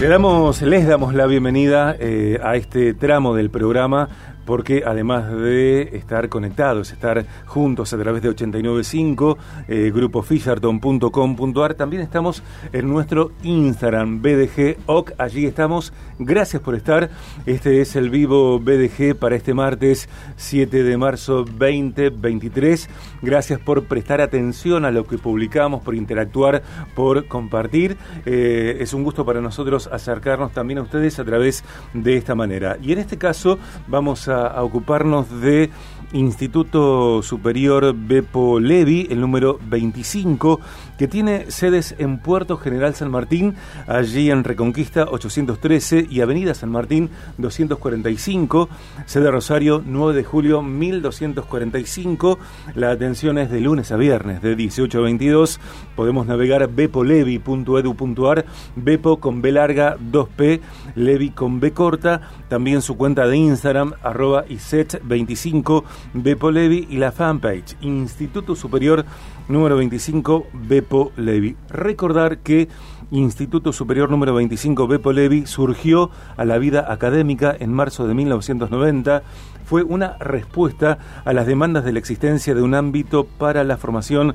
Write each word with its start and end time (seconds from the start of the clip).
Le 0.00 0.06
damos, 0.06 0.62
les 0.62 0.86
damos 0.86 1.12
la 1.12 1.26
bienvenida 1.26 1.96
eh, 1.98 2.38
a 2.40 2.54
este 2.54 2.94
tramo 2.94 3.34
del 3.34 3.50
programa 3.50 4.08
porque 4.48 4.82
además 4.86 5.30
de 5.30 5.90
estar 5.92 6.30
conectados, 6.30 6.90
estar 6.90 7.26
juntos 7.44 7.92
a 7.92 7.98
través 7.98 8.22
de 8.22 8.30
895, 8.30 9.36
eh, 9.68 9.92
grupo 9.94 10.22
fisherton.com.ar, 10.22 11.74
también 11.74 12.00
estamos 12.00 12.42
en 12.72 12.88
nuestro 12.88 13.32
Instagram, 13.42 14.22
BDG 14.22 14.78
Allí 15.18 15.44
estamos. 15.44 15.92
Gracias 16.18 16.62
por 16.62 16.74
estar. 16.74 17.10
Este 17.44 17.82
es 17.82 17.94
el 17.94 18.08
vivo 18.08 18.58
BDG 18.58 19.14
para 19.18 19.36
este 19.36 19.52
martes 19.52 20.08
7 20.36 20.82
de 20.82 20.96
marzo 20.96 21.44
2023. 21.44 22.88
Gracias 23.20 23.60
por 23.60 23.84
prestar 23.84 24.22
atención 24.22 24.86
a 24.86 24.90
lo 24.90 25.04
que 25.06 25.18
publicamos, 25.18 25.82
por 25.82 25.94
interactuar, 25.94 26.62
por 26.94 27.26
compartir. 27.26 27.98
Eh, 28.24 28.78
es 28.80 28.94
un 28.94 29.04
gusto 29.04 29.26
para 29.26 29.42
nosotros 29.42 29.90
acercarnos 29.92 30.52
también 30.52 30.78
a 30.78 30.82
ustedes 30.82 31.18
a 31.18 31.24
través 31.24 31.62
de 31.92 32.16
esta 32.16 32.34
manera. 32.34 32.78
Y 32.80 32.92
en 32.92 33.00
este 33.00 33.18
caso 33.18 33.58
vamos 33.88 34.26
a 34.28 34.37
a, 34.46 34.62
ocuparnos 34.62 35.40
de 35.40 35.70
Instituto 36.12 37.22
Superior 37.22 37.94
Bepo 37.94 38.60
Levi, 38.60 39.08
el 39.10 39.20
número 39.20 39.58
25, 39.68 40.60
que 40.96 41.06
tiene 41.06 41.50
sedes 41.50 41.94
en 41.98 42.18
Puerto 42.18 42.56
General 42.56 42.94
San 42.94 43.10
Martín, 43.10 43.54
allí 43.86 44.30
en 44.30 44.42
Reconquista 44.42 45.04
813 45.04 46.06
y 46.08 46.20
Avenida 46.22 46.54
San 46.54 46.70
Martín 46.70 47.10
245, 47.36 48.68
sede 49.04 49.30
Rosario 49.30 49.82
9 49.84 50.14
de 50.14 50.24
julio 50.24 50.62
1245. 50.62 52.38
La 52.74 52.90
atención 52.90 53.38
es 53.38 53.50
de 53.50 53.60
lunes 53.60 53.92
a 53.92 53.96
viernes 53.96 54.40
de 54.40 54.56
18 54.56 54.98
a 54.98 55.02
22. 55.02 55.60
Podemos 55.94 56.26
navegar 56.26 56.68
bepolevi.edu.ar, 56.68 58.46
Bepo 58.76 59.20
con 59.20 59.42
B 59.42 59.52
larga 59.52 59.96
2P, 59.98 60.60
Levi 60.94 61.30
con 61.30 61.60
B 61.60 61.72
corta, 61.72 62.22
también 62.48 62.82
su 62.82 62.96
cuenta 62.96 63.26
de 63.26 63.36
Instagram 63.36 63.92
arroba 64.02 64.27
iset25 64.36 65.84
Bepo 66.14 66.50
Levi 66.50 66.86
y 66.90 66.96
la 66.96 67.12
fanpage 67.12 67.76
Instituto 67.80 68.54
Superior 68.54 69.04
número 69.48 69.76
25 69.76 70.46
Bepo 70.52 71.12
Levi. 71.16 71.56
Recordar 71.68 72.38
que 72.38 72.68
Instituto 73.10 73.72
Superior 73.72 74.10
número 74.10 74.34
25 74.34 74.86
Bepo 74.86 75.12
Levi 75.12 75.46
surgió 75.46 76.10
a 76.36 76.44
la 76.44 76.58
vida 76.58 76.92
académica 76.92 77.56
en 77.58 77.72
marzo 77.72 78.06
de 78.06 78.14
1990. 78.14 79.22
Fue 79.64 79.82
una 79.82 80.16
respuesta 80.18 80.98
a 81.24 81.32
las 81.32 81.46
demandas 81.46 81.84
de 81.84 81.92
la 81.92 81.98
existencia 81.98 82.54
de 82.54 82.62
un 82.62 82.74
ámbito 82.74 83.24
para 83.24 83.64
la 83.64 83.76
formación 83.76 84.34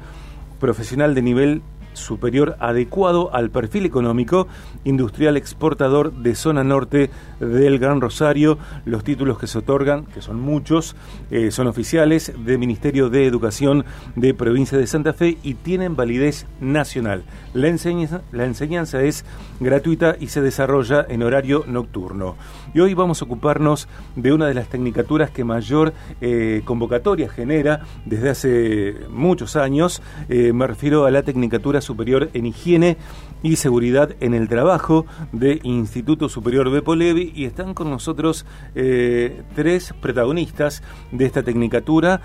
profesional 0.59 1.13
de 1.13 1.21
nivel 1.21 1.61
superior 1.93 2.55
adecuado 2.59 3.33
al 3.33 3.49
perfil 3.49 3.85
económico 3.85 4.47
industrial 4.83 5.37
exportador 5.37 6.13
de 6.13 6.35
zona 6.35 6.63
norte 6.63 7.09
del 7.39 7.79
Gran 7.79 8.01
Rosario. 8.01 8.57
Los 8.85 9.03
títulos 9.03 9.39
que 9.39 9.47
se 9.47 9.59
otorgan, 9.59 10.05
que 10.05 10.21
son 10.21 10.39
muchos, 10.39 10.95
eh, 11.31 11.51
son 11.51 11.67
oficiales 11.67 12.33
del 12.45 12.59
Ministerio 12.59 13.09
de 13.09 13.25
Educación 13.25 13.85
de 14.15 14.33
Provincia 14.33 14.77
de 14.77 14.87
Santa 14.87 15.13
Fe 15.13 15.37
y 15.43 15.55
tienen 15.55 15.95
validez 15.95 16.45
nacional. 16.59 17.23
La 17.53 17.67
enseñanza, 17.67 18.21
la 18.31 18.45
enseñanza 18.45 19.01
es 19.01 19.25
gratuita 19.59 20.15
y 20.19 20.27
se 20.27 20.41
desarrolla 20.41 21.05
en 21.07 21.23
horario 21.23 21.63
nocturno. 21.67 22.35
Y 22.73 22.79
hoy 22.79 22.93
vamos 22.93 23.21
a 23.21 23.25
ocuparnos 23.25 23.87
de 24.15 24.33
una 24.33 24.47
de 24.47 24.53
las 24.53 24.67
tecnicaturas 24.67 25.29
que 25.29 25.43
mayor 25.43 25.93
eh, 26.21 26.61
convocatoria 26.65 27.29
genera 27.29 27.81
desde 28.05 28.29
hace 28.29 28.95
muchos 29.09 29.55
años. 29.55 30.01
Eh, 30.29 30.53
me 30.53 30.67
refiero 30.67 31.05
a 31.05 31.11
la 31.11 31.23
tecnicatura 31.23 31.81
superior 31.83 32.31
en 32.33 32.47
higiene 32.47 32.97
y 33.43 33.57
seguridad 33.57 34.15
en 34.21 34.33
el 34.33 34.47
trabajo 34.47 35.05
de 35.31 35.59
Instituto 35.63 36.29
Superior 36.29 36.71
Bepo 36.71 36.95
Levi 36.95 37.31
y 37.35 37.45
están 37.45 37.73
con 37.73 37.91
nosotros 37.91 38.45
eh, 38.73 39.43
tres 39.53 39.93
protagonistas 40.01 40.81
de 41.11 41.25
esta 41.25 41.43
tecnicatura. 41.43 42.21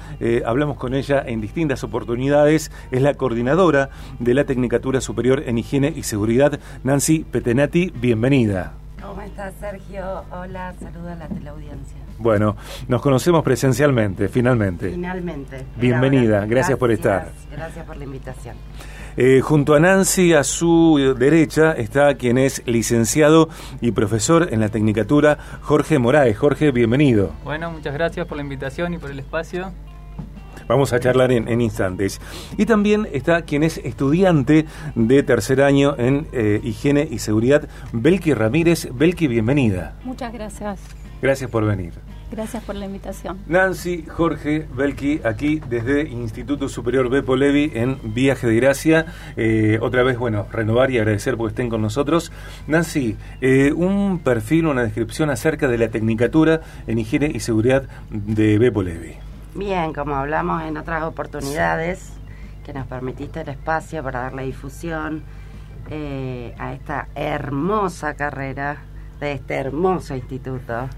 hablamos 0.47 0.78
con 0.78 0.94
ella 0.94 1.22
en 1.27 1.41
distintas 1.41 1.84
oportunidades. 1.84 2.71
Es 2.91 3.03
la 3.03 3.15
coordinadora 3.15 3.91
de 4.19 4.34
la 4.34 4.44
Tecnicatura 4.44 5.00
Superior 5.00 5.43
en 5.47 5.59
Higiene 5.59 5.93
y 5.94 6.04
Seguridad, 6.04 6.59
Nancy 6.84 7.25
Petenati. 7.31 7.93
Bienvenida. 7.94 8.75
¿Cómo 9.00 9.22
estás, 9.22 9.54
Sergio? 9.59 10.25
Hola, 10.31 10.75
saludo 10.81 11.10
a 11.10 11.15
la 11.15 11.28
teleaudiencia. 11.28 11.97
Bueno, 12.19 12.56
nos 12.88 13.00
conocemos 13.00 13.43
presencialmente, 13.44 14.28
finalmente. 14.28 14.91
Finalmente. 14.91 15.65
Bienvenida, 15.77 16.44
gracias, 16.47 16.78
por 16.78 16.91
estar. 16.91 17.31
Gracias 17.50 17.87
por 17.87 17.97
la 17.97 18.04
invitación. 18.04 18.56
Eh, 19.21 19.41
junto 19.41 19.75
a 19.75 19.81
Nancy, 19.81 20.33
a 20.33 20.45
su 20.45 21.17
derecha, 21.19 21.73
está 21.73 22.15
quien 22.15 22.39
es 22.39 22.62
licenciado 22.67 23.49
y 23.81 23.91
profesor 23.91 24.47
en 24.53 24.61
la 24.61 24.69
Tecnicatura, 24.69 25.39
Jorge 25.61 25.99
Moraes. 25.99 26.39
Jorge, 26.39 26.71
bienvenido. 26.71 27.33
Bueno, 27.43 27.73
muchas 27.73 27.95
gracias 27.95 28.28
por 28.28 28.37
la 28.37 28.45
invitación 28.45 28.95
y 28.95 28.99
por 28.99 29.11
el 29.11 29.19
espacio. 29.19 29.73
Vamos 30.69 30.93
a 30.93 31.01
charlar 31.01 31.33
en, 31.33 31.61
instantes. 31.61 32.21
Y 32.57 32.67
también 32.67 33.09
está 33.12 33.43
quien 33.43 33.65
es 33.65 33.78
estudiante 33.78 34.67
de 34.95 35.23
tercer 35.25 35.62
año 35.62 35.97
en 35.99 36.28
eh, 36.31 36.61
Higiene 36.62 37.09
y 37.11 37.19
Seguridad, 37.19 37.69
Belki 37.93 38.34
Ramírez. 38.34 38.89
Belki, 38.93 39.27
bienvenida. 39.27 39.97
Muchas 40.05 40.33
gracias. 40.33 40.78
Gracias 41.21 41.51
por 41.51 41.65
venir. 41.65 41.95
Gracias 42.31 42.62
por 42.62 42.75
la 42.75 42.84
invitación. 42.84 43.39
Nancy, 43.47 44.05
Jorge, 44.06 44.69
Belki, 44.75 45.21
aquí 45.25 45.61
desde 45.69 46.03
Instituto 46.09 46.69
Superior 46.69 47.09
Bepo 47.09 47.37
Levi 47.37 47.72
en 47.75 47.99
Viaje 48.03 48.47
de 48.47 48.56
Gracia. 48.56 49.06
Eh, 49.37 49.78
otra 49.81 50.03
vez, 50.03 50.19
bueno, 50.19 50.47
renovar 50.53 50.91
y 50.91 50.99
agradecer 50.99 51.37
porque 51.37 51.53
estén 51.53 51.71
con 51.71 51.81
nosotros. 51.81 52.31
Nancy, 52.66 53.16
eh, 53.41 53.72
un 53.72 54.19
perfil, 54.19 54.66
una 54.66 54.83
descripción 54.83 55.31
acerca 55.31 55.69
de 55.69 55.78
la 55.78 55.89
tecnicatura 55.89 56.61
en 56.87 56.99
higiene 56.99 57.31
y 57.34 57.41
seguridad 57.41 57.84
de 58.11 58.59
Bepo 58.59 58.83
Levi. 58.83 59.16
Bien, 59.55 59.95
como 59.95 60.15
hablamos 60.15 60.62
en 60.65 60.77
otras 60.77 61.03
oportunidades, 61.05 62.12
que 62.65 62.75
nos 62.75 62.87
permitiste 62.87 63.41
el 63.41 63.49
espacio 63.49 64.03
para 64.03 64.21
darle 64.21 64.45
difusión 64.45 65.22
eh, 65.91 66.55
a 66.59 66.75
esta 66.75 67.09
hermosa 67.15 68.12
carrera 68.15 68.83
de 69.21 69.33
este 69.33 69.55
hermoso 69.55 70.15
instituto 70.15 70.89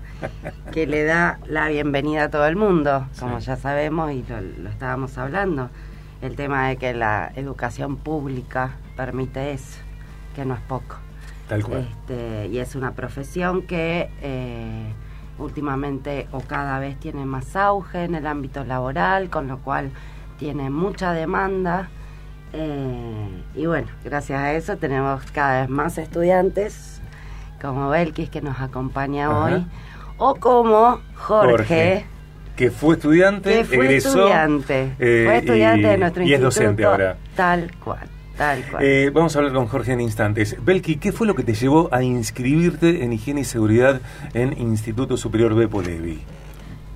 que 0.72 0.86
le 0.86 1.04
da 1.04 1.38
la 1.46 1.68
bienvenida 1.68 2.24
a 2.24 2.30
todo 2.30 2.46
el 2.46 2.56
mundo, 2.56 3.06
como 3.18 3.38
ya 3.38 3.56
sabemos 3.56 4.12
y 4.12 4.24
lo, 4.28 4.68
estábamos 4.68 5.16
hablando, 5.18 5.70
el 6.20 6.36
tema 6.36 6.68
de 6.68 6.76
que 6.76 6.92
la 6.92 7.32
educación 7.34 7.96
pública 7.96 8.72
permite 8.96 9.52
eso, 9.52 9.78
que 10.34 10.44
no 10.44 10.54
es 10.54 10.60
poco. 10.60 10.96
Tal 11.48 11.64
cual. 11.64 11.88
Este, 11.88 12.48
y 12.48 12.58
es 12.58 12.74
una 12.74 12.92
profesión 12.92 13.62
que 13.62 14.10
eh, 14.20 14.92
últimamente 15.38 16.28
o 16.32 16.40
cada 16.40 16.78
vez 16.78 16.98
tiene 17.00 17.24
más 17.24 17.56
auge 17.56 18.04
en 18.04 18.14
el 18.14 18.26
ámbito 18.26 18.64
laboral, 18.64 19.30
con 19.30 19.48
lo 19.48 19.58
cual 19.58 19.90
tiene 20.38 20.70
mucha 20.70 21.12
demanda. 21.12 21.88
Eh, 22.52 23.42
y 23.54 23.66
bueno, 23.66 23.88
gracias 24.04 24.40
a 24.40 24.52
eso 24.52 24.76
tenemos 24.76 25.22
cada 25.32 25.62
vez 25.62 25.70
más 25.70 25.98
estudiantes, 25.98 26.99
como 27.60 27.88
Belkis 27.88 28.30
que 28.30 28.40
nos 28.40 28.60
acompaña 28.60 29.30
hoy, 29.30 29.66
o 30.18 30.34
como 30.36 31.00
Jorge, 31.14 32.06
que 32.56 32.70
fue 32.70 32.96
estudiante, 32.96 33.58
que 33.58 33.64
fue 33.64 33.96
estudiante, 33.96 34.92
eh, 34.98 35.22
fue 35.26 35.38
estudiante 35.38 35.88
de 35.88 35.98
nuestro 35.98 36.22
y 36.22 36.34
es 36.34 36.40
docente 36.40 36.84
ahora. 36.84 37.16
Tal 37.34 37.70
cual. 37.82 38.08
Eh, 38.80 39.10
vamos 39.12 39.36
a 39.36 39.40
hablar 39.40 39.52
con 39.52 39.66
Jorge 39.66 39.92
en 39.92 40.00
instantes. 40.00 40.56
Belki, 40.64 40.96
¿qué 40.96 41.12
fue 41.12 41.26
lo 41.26 41.34
que 41.34 41.42
te 41.42 41.52
llevó 41.52 41.90
a 41.92 42.02
inscribirte 42.02 43.04
en 43.04 43.12
Higiene 43.12 43.42
y 43.42 43.44
Seguridad 43.44 44.00
en 44.32 44.58
Instituto 44.58 45.18
Superior 45.18 45.54
Bepo 45.54 45.82
Levi? 45.82 46.20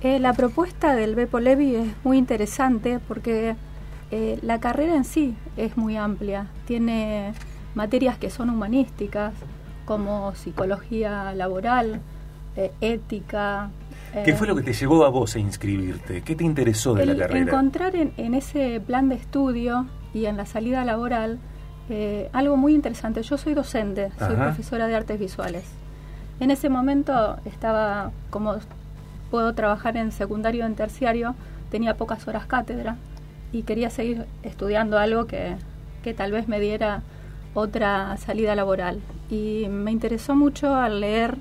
Eh, 0.01 0.19
la 0.19 0.33
propuesta 0.33 0.95
del 0.95 1.13
Bepo 1.13 1.39
Levi 1.39 1.75
es 1.75 1.87
muy 2.03 2.17
interesante 2.17 2.99
porque 3.07 3.55
eh, 4.09 4.39
la 4.41 4.59
carrera 4.59 4.95
en 4.95 5.03
sí 5.03 5.35
es 5.55 5.77
muy 5.77 5.97
amplia. 5.97 6.47
Tiene 6.65 7.33
materias 7.75 8.17
que 8.17 8.31
son 8.31 8.49
humanísticas, 8.49 9.33
como 9.85 10.33
psicología 10.35 11.33
laboral, 11.33 12.01
ética. 12.81 13.69
¿Qué 14.23 14.33
fue 14.33 14.47
lo 14.47 14.55
que 14.55 14.63
te 14.63 14.73
llevó 14.73 15.03
a 15.05 15.09
vos 15.09 15.35
a 15.35 15.39
inscribirte? 15.39 16.21
¿Qué 16.21 16.35
te 16.35 16.43
interesó 16.43 16.93
de 16.93 17.05
la 17.05 17.15
carrera? 17.17 17.51
Encontrar 17.51 17.95
en, 17.95 18.13
en 18.17 18.33
ese 18.33 18.81
plan 18.85 19.09
de 19.09 19.15
estudio 19.15 19.87
y 20.13 20.25
en 20.25 20.37
la 20.37 20.45
salida 20.45 20.85
laboral, 20.85 21.39
eh, 21.89 22.29
algo 22.33 22.57
muy 22.57 22.73
interesante. 22.73 23.21
Yo 23.21 23.37
soy 23.37 23.53
docente, 23.53 24.11
soy 24.17 24.35
profesora 24.35 24.87
de 24.87 24.95
artes 24.95 25.19
visuales. 25.19 25.65
En 26.39 26.49
ese 26.49 26.69
momento 26.69 27.37
estaba, 27.45 28.11
como 28.29 28.55
puedo 29.29 29.53
trabajar 29.53 29.97
en 29.97 30.11
secundario 30.11 30.65
en 30.65 30.75
terciario, 30.75 31.35
tenía 31.69 31.95
pocas 31.95 32.27
horas 32.27 32.45
cátedra 32.45 32.97
y 33.51 33.63
quería 33.63 33.89
seguir 33.89 34.25
estudiando 34.43 34.97
algo 34.97 35.25
que, 35.27 35.55
que 36.03 36.13
tal 36.13 36.31
vez 36.31 36.47
me 36.47 36.59
diera 36.59 37.01
otra 37.55 38.15
salida 38.17 38.53
laboral. 38.53 38.99
Y 39.31 39.65
me 39.69 39.91
interesó 39.91 40.35
mucho 40.35 40.75
al 40.75 41.01
leer 41.01 41.37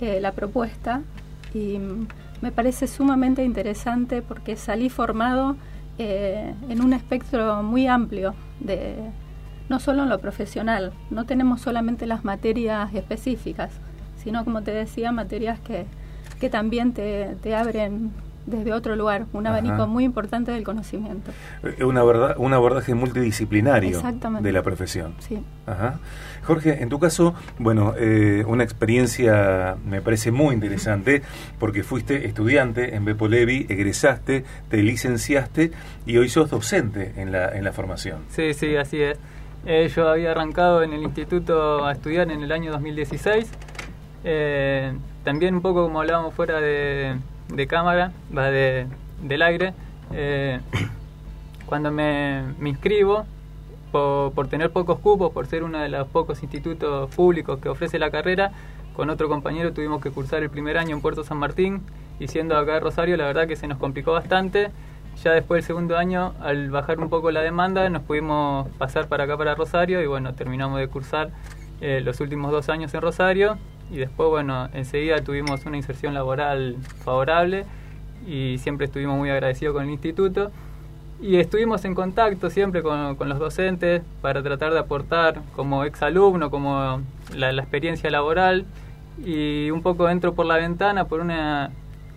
eh, 0.00 0.20
la 0.20 0.32
propuesta 0.32 1.02
y 1.52 1.78
me 2.40 2.52
parece 2.52 2.86
sumamente 2.86 3.44
interesante 3.44 4.22
porque 4.22 4.56
salí 4.56 4.88
formado 4.88 5.56
eh, 5.98 6.54
en 6.68 6.80
un 6.80 6.92
espectro 6.92 7.62
muy 7.62 7.86
amplio 7.88 8.34
de, 8.60 8.94
no 9.68 9.80
solo 9.80 10.04
en 10.04 10.08
lo 10.08 10.20
profesional, 10.20 10.92
no 11.10 11.24
tenemos 11.24 11.60
solamente 11.60 12.06
las 12.06 12.24
materias 12.24 12.94
específicas, 12.94 13.72
sino 14.16 14.44
como 14.44 14.62
te 14.62 14.70
decía, 14.70 15.10
materias 15.10 15.58
que, 15.60 15.86
que 16.40 16.48
también 16.48 16.92
te, 16.92 17.36
te 17.42 17.56
abren 17.56 18.12
desde 18.48 18.72
otro 18.72 18.96
lugar, 18.96 19.26
un 19.32 19.46
abanico 19.46 19.86
muy 19.86 20.04
importante 20.04 20.52
del 20.52 20.64
conocimiento. 20.64 21.30
Eh, 21.62 21.84
una 21.84 22.02
verdad, 22.02 22.36
un 22.38 22.54
abordaje 22.54 22.94
multidisciplinario 22.94 24.02
de 24.40 24.52
la 24.52 24.62
profesión. 24.62 25.14
Sí. 25.18 25.42
Ajá. 25.66 25.98
Jorge, 26.44 26.82
en 26.82 26.88
tu 26.88 26.98
caso, 26.98 27.34
bueno, 27.58 27.94
eh, 27.98 28.44
una 28.46 28.64
experiencia 28.64 29.76
me 29.84 30.00
parece 30.00 30.30
muy 30.30 30.54
interesante 30.54 31.22
porque 31.58 31.82
fuiste 31.82 32.26
estudiante 32.26 32.94
en 32.94 33.04
Bepolevi, 33.04 33.66
egresaste, 33.68 34.44
te 34.68 34.82
licenciaste 34.82 35.72
y 36.06 36.16
hoy 36.16 36.28
sos 36.28 36.50
docente 36.50 37.14
en 37.16 37.32
la, 37.32 37.50
en 37.50 37.64
la 37.64 37.72
formación. 37.72 38.22
Sí, 38.30 38.54
sí, 38.54 38.76
así 38.76 39.00
es. 39.02 39.18
Eh, 39.66 39.90
yo 39.94 40.08
había 40.08 40.30
arrancado 40.30 40.82
en 40.82 40.92
el 40.92 41.02
instituto 41.02 41.84
a 41.84 41.92
estudiar 41.92 42.30
en 42.30 42.42
el 42.42 42.52
año 42.52 42.70
2016. 42.72 43.50
también 45.24 45.54
un 45.54 45.60
poco 45.60 45.82
como 45.82 46.00
hablábamos 46.00 46.32
fuera 46.32 46.60
de, 46.60 47.16
de 47.48 47.66
cámara, 47.66 48.12
va 48.36 48.50
de, 48.50 48.86
del 49.22 49.42
aire. 49.42 49.74
Eh, 50.12 50.60
cuando 51.66 51.90
me, 51.90 52.42
me 52.58 52.70
inscribo, 52.70 53.26
por, 53.92 54.32
por, 54.32 54.48
tener 54.48 54.70
pocos 54.70 54.98
cupos, 54.98 55.32
por 55.32 55.46
ser 55.46 55.62
uno 55.62 55.78
de 55.78 55.88
los 55.88 56.08
pocos 56.08 56.42
institutos 56.42 57.14
públicos 57.14 57.58
que 57.58 57.68
ofrece 57.68 57.98
la 57.98 58.10
carrera, 58.10 58.52
con 58.94 59.10
otro 59.10 59.28
compañero 59.28 59.72
tuvimos 59.72 60.02
que 60.02 60.10
cursar 60.10 60.42
el 60.42 60.50
primer 60.50 60.76
año 60.76 60.96
en 60.96 61.00
Puerto 61.00 61.24
San 61.24 61.38
Martín 61.38 61.82
y 62.18 62.28
siendo 62.28 62.56
acá 62.56 62.74
de 62.74 62.80
Rosario, 62.80 63.16
la 63.16 63.26
verdad 63.26 63.46
que 63.46 63.56
se 63.56 63.68
nos 63.68 63.78
complicó 63.78 64.12
bastante. 64.12 64.70
Ya 65.22 65.32
después 65.32 65.58
del 65.58 65.66
segundo 65.66 65.96
año, 65.96 66.34
al 66.40 66.70
bajar 66.70 66.98
un 67.00 67.08
poco 67.08 67.30
la 67.30 67.40
demanda, 67.40 67.88
nos 67.90 68.02
pudimos 68.02 68.68
pasar 68.78 69.08
para 69.08 69.24
acá, 69.24 69.36
para 69.36 69.54
Rosario, 69.54 70.00
y 70.00 70.06
bueno, 70.06 70.34
terminamos 70.34 70.78
de 70.78 70.88
cursar 70.88 71.30
eh, 71.80 72.00
los 72.04 72.20
últimos 72.20 72.52
dos 72.52 72.68
años 72.68 72.94
en 72.94 73.00
Rosario 73.00 73.58
y 73.90 73.96
después, 73.96 74.28
bueno, 74.28 74.68
enseguida 74.74 75.22
tuvimos 75.22 75.64
una 75.66 75.76
inserción 75.76 76.14
laboral 76.14 76.76
favorable 77.04 77.64
y 78.26 78.58
siempre 78.58 78.86
estuvimos 78.86 79.16
muy 79.16 79.30
agradecidos 79.30 79.74
con 79.74 79.84
el 79.84 79.90
instituto. 79.90 80.50
Y 81.20 81.36
estuvimos 81.36 81.84
en 81.84 81.94
contacto 81.94 82.48
siempre 82.48 82.82
con, 82.82 83.16
los 83.18 83.38
docentes 83.38 84.02
para 84.22 84.42
tratar 84.42 84.72
de 84.72 84.78
aportar 84.78 85.40
como 85.56 85.84
exalumno, 85.84 86.50
como 86.50 87.00
la, 87.34 87.50
experiencia 87.50 88.10
laboral. 88.10 88.66
Y 89.24 89.70
un 89.70 89.82
poco 89.82 90.08
entro 90.08 90.34
por 90.34 90.46
la 90.46 90.56
ventana 90.58 91.06
por 91.06 91.20
una, 91.20 91.70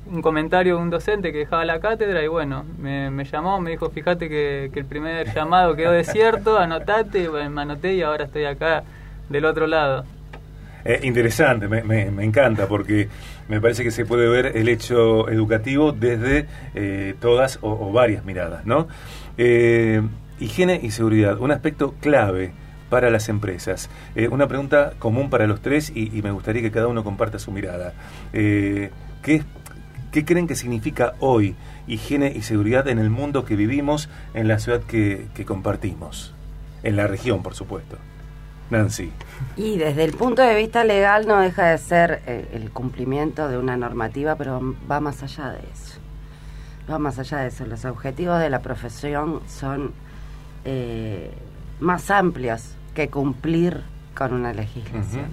un 0.05 0.21
comentario 0.21 0.75
de 0.75 0.83
un 0.83 0.91
docente 0.91 1.31
que 1.31 1.39
dejaba 1.39 1.65
la 1.65 1.79
cátedra 1.79 2.21
y 2.21 2.27
bueno, 2.27 2.63
me, 2.77 3.25
llamó, 3.25 3.59
me 3.59 3.71
dijo, 3.71 3.89
fíjate 3.89 4.29
que, 4.29 4.69
el 4.71 4.85
primer 4.85 5.33
llamado 5.33 5.75
quedó 5.75 5.91
desierto, 5.91 6.57
anotate, 6.59 7.27
me 7.49 7.61
anoté 7.61 7.95
y 7.95 8.03
ahora 8.03 8.25
estoy 8.25 8.45
acá 8.45 8.83
del 9.29 9.45
otro 9.45 9.65
lado. 9.65 10.05
Eh, 10.85 11.01
interesante, 11.03 11.67
me, 11.67 11.83
me, 11.83 12.23
encanta 12.23 12.67
porque 12.67 13.07
me 13.47 13.61
parece 13.61 13.83
que 13.83 13.91
se 13.91 14.05
puede 14.05 14.27
ver 14.27 14.57
el 14.57 14.67
hecho 14.69 15.29
educativo 15.29 15.91
desde 15.91 16.47
eh, 16.73 17.15
todas 17.19 17.59
o, 17.61 17.91
varias 17.91 18.25
miradas, 18.25 18.65
¿no? 18.65 18.87
Eh, 19.37 20.01
higiene 20.39 20.79
y 20.81 20.91
seguridad, 20.91 21.39
un 21.39 21.51
aspecto 21.51 21.93
clave 22.01 22.51
para 22.89 23.09
las 23.09 23.29
empresas. 23.29 23.89
una 24.31 24.47
pregunta 24.47 24.93
común 24.99 25.29
para 25.29 25.47
los 25.47 25.61
tres 25.61 25.91
y, 25.95 26.21
me 26.21 26.31
gustaría 26.31 26.61
que 26.61 26.71
cada 26.71 26.87
uno 26.87 27.03
comparta 27.03 27.39
su 27.39 27.51
mirada. 27.51 27.93
¿qué, 28.33 29.43
¿Qué 30.11 30.25
creen 30.25 30.47
que 30.47 30.55
significa 30.55 31.13
hoy 31.19 31.55
higiene 31.87 32.33
y 32.35 32.41
seguridad 32.41 32.87
en 32.89 32.99
el 32.99 33.09
mundo 33.09 33.45
que 33.45 33.55
vivimos, 33.55 34.09
en 34.33 34.47
la 34.47 34.59
ciudad 34.59 34.81
que 34.81 35.45
compartimos? 35.45 36.33
En 36.83 36.97
la 36.97 37.07
región, 37.07 37.43
por 37.43 37.53
supuesto. 37.53 37.97
Nancy. 38.71 39.11
Y 39.57 39.77
desde 39.77 40.03
el 40.03 40.13
punto 40.13 40.41
de 40.41 40.55
vista 40.55 40.83
legal 40.83 41.27
no 41.27 41.39
deja 41.39 41.67
de 41.67 41.77
ser 41.77 42.21
eh, 42.25 42.49
el 42.53 42.71
cumplimiento 42.71 43.47
de 43.47 43.57
una 43.57 43.77
normativa, 43.77 44.35
pero 44.35 44.75
va 44.89 44.99
más 44.99 45.21
allá 45.23 45.49
de 45.49 45.59
eso. 45.59 45.99
Va 46.89 46.97
más 46.97 47.19
allá 47.19 47.39
de 47.39 47.47
eso. 47.49 47.65
Los 47.65 47.85
objetivos 47.85 48.39
de 48.39 48.49
la 48.49 48.61
profesión 48.61 49.41
son 49.47 49.91
eh, 50.65 51.31
más 51.79 52.09
amplios 52.09 52.75
que 52.95 53.09
cumplir 53.09 53.83
con 54.15 54.33
una 54.33 54.53
legislación. 54.53 55.27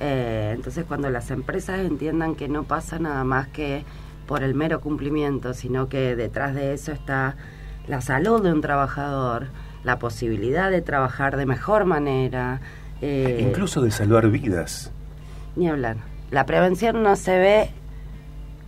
Eh, 0.00 0.52
entonces, 0.54 0.84
cuando 0.86 1.10
las 1.10 1.30
empresas 1.30 1.80
entiendan 1.80 2.34
que 2.34 2.48
no 2.48 2.64
pasa 2.64 2.98
nada 2.98 3.24
más 3.24 3.48
que 3.48 3.84
por 4.26 4.42
el 4.42 4.54
mero 4.54 4.80
cumplimiento, 4.80 5.54
sino 5.54 5.88
que 5.88 6.14
detrás 6.14 6.54
de 6.54 6.74
eso 6.74 6.92
está 6.92 7.36
la 7.86 8.00
salud 8.00 8.42
de 8.42 8.52
un 8.52 8.60
trabajador, 8.60 9.48
la 9.88 9.98
posibilidad 9.98 10.70
de 10.70 10.82
trabajar 10.82 11.38
de 11.38 11.46
mejor 11.46 11.86
manera. 11.86 12.60
Eh, 13.00 13.42
Incluso 13.48 13.80
de 13.80 13.90
salvar 13.90 14.28
vidas. 14.28 14.92
Ni 15.56 15.66
hablar. 15.66 15.96
La 16.30 16.44
prevención 16.44 17.02
no 17.02 17.16
se 17.16 17.38
ve 17.38 17.70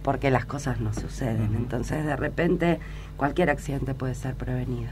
porque 0.03 0.31
las 0.31 0.47
cosas 0.47 0.81
no 0.81 0.95
suceden. 0.95 1.55
Entonces, 1.57 2.07
de 2.07 2.17
repente, 2.17 2.81
cualquier 3.19 3.51
accidente 3.51 3.93
puede 3.93 4.15
ser 4.15 4.35
prevenido. 4.35 4.91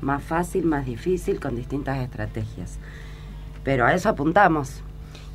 Más 0.00 0.22
fácil, 0.22 0.64
más 0.64 0.86
difícil, 0.86 1.40
con 1.40 1.56
distintas 1.56 1.98
estrategias. 1.98 2.78
Pero 3.64 3.84
a 3.84 3.94
eso 3.94 4.08
apuntamos. 4.10 4.80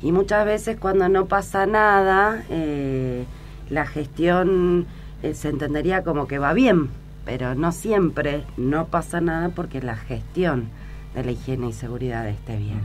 Y 0.00 0.10
muchas 0.10 0.46
veces 0.46 0.78
cuando 0.80 1.10
no 1.10 1.26
pasa 1.26 1.66
nada, 1.66 2.44
eh, 2.48 3.26
la 3.68 3.84
gestión 3.84 4.86
eh, 5.22 5.34
se 5.34 5.50
entendería 5.50 6.02
como 6.02 6.26
que 6.26 6.38
va 6.38 6.54
bien, 6.54 6.88
pero 7.24 7.54
no 7.54 7.72
siempre 7.72 8.44
no 8.56 8.86
pasa 8.86 9.20
nada 9.20 9.50
porque 9.50 9.82
la 9.82 9.96
gestión 9.96 10.68
de 11.14 11.24
la 11.24 11.32
higiene 11.32 11.68
y 11.68 11.72
seguridad 11.72 12.28
esté 12.28 12.56
bien. 12.56 12.80